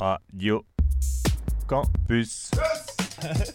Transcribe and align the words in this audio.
Radio 0.00 0.64
Campus. 1.66 2.50
Yes 3.22 3.54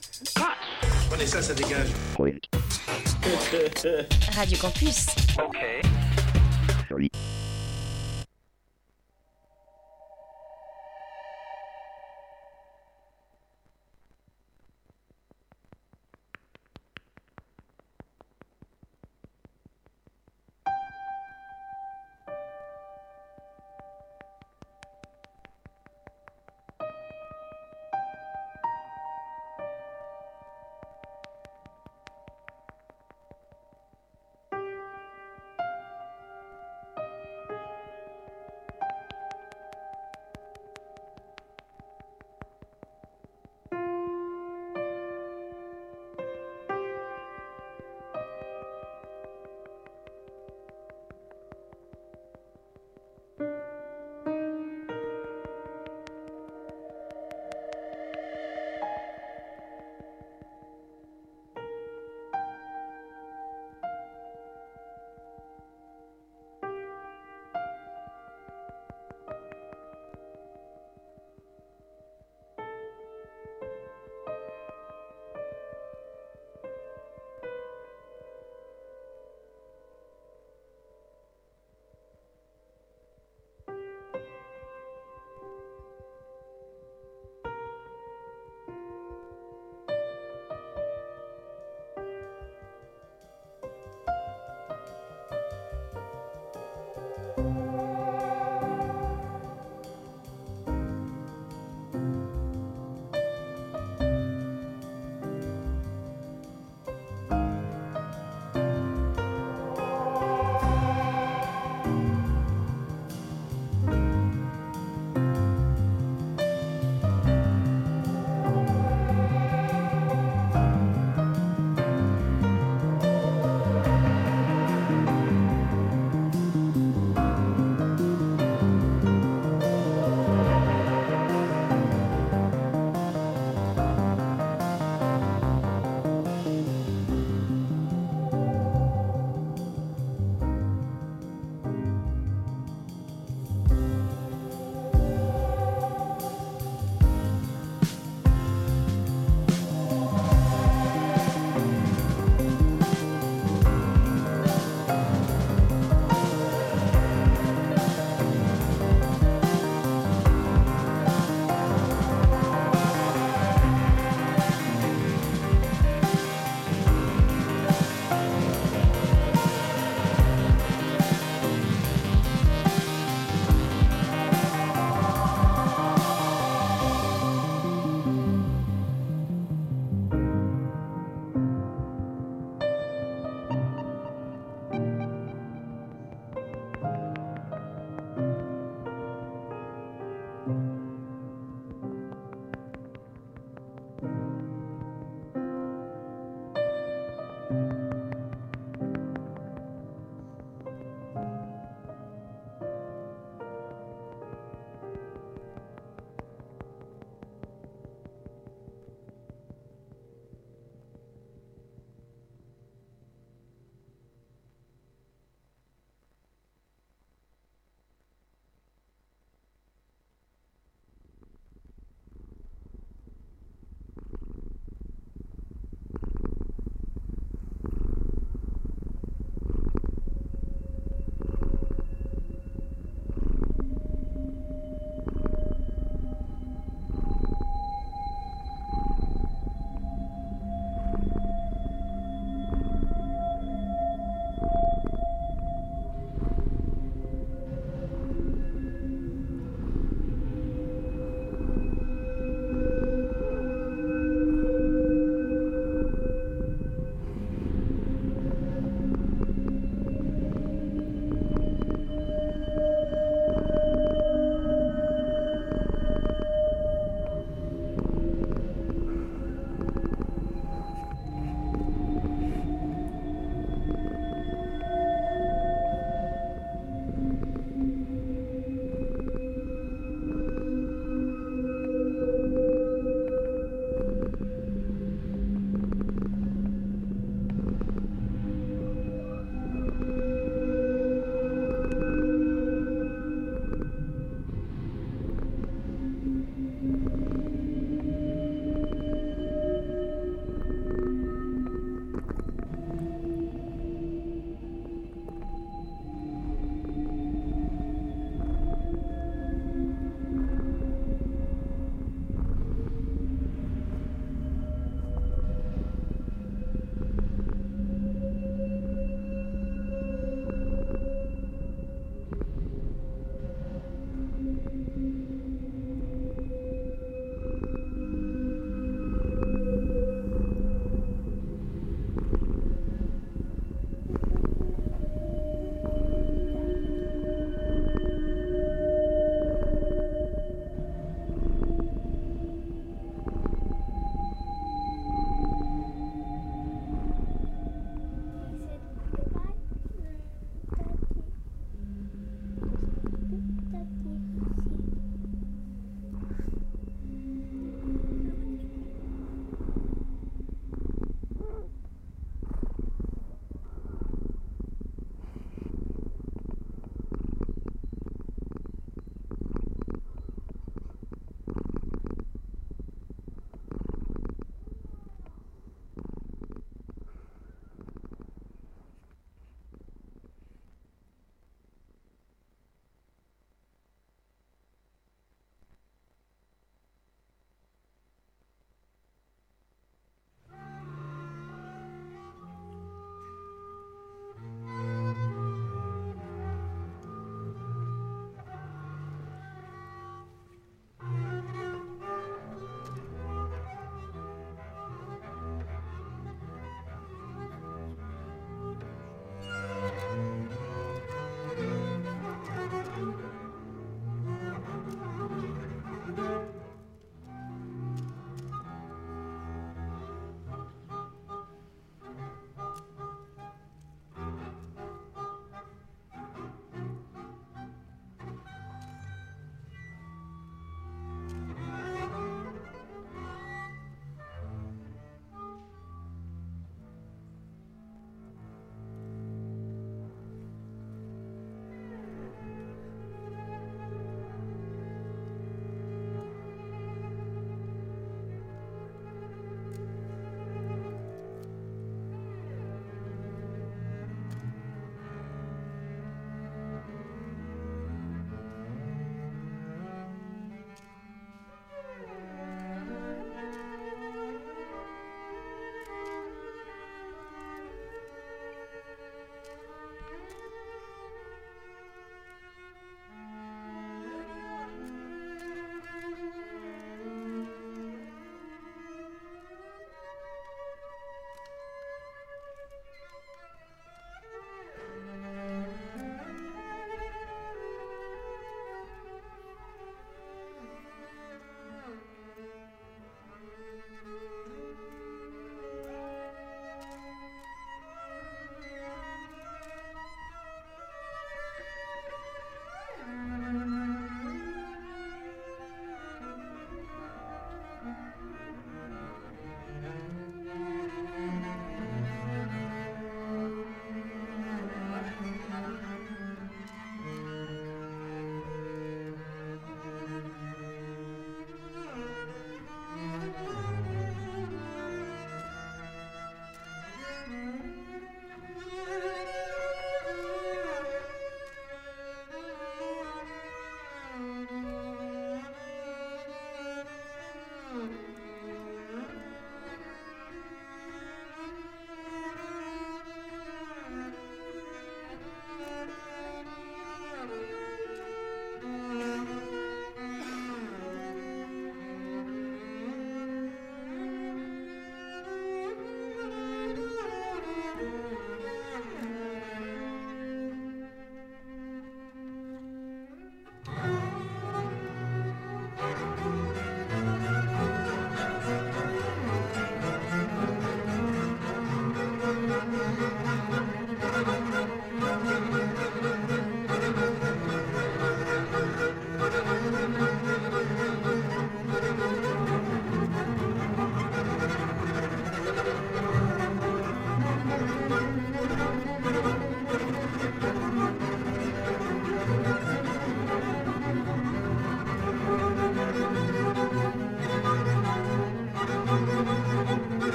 Prenez 1.10 1.28
ça, 1.28 1.42
ça 1.42 1.54
dégage. 1.54 1.89
Radio 4.36 4.57
Campus. 4.57 5.06
Ok. 5.38 5.91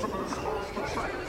Thank 0.00 1.14
you. 1.14 1.19